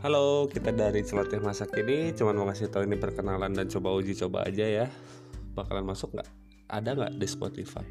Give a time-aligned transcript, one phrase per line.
[0.00, 2.16] Halo, kita dari Celoteh Masak ini.
[2.16, 4.86] Cuman mau ngasih tau ini perkenalan dan coba uji coba aja ya
[5.52, 6.24] Bakalan masuk nggak?
[6.72, 7.84] Ada nggak di Spotify?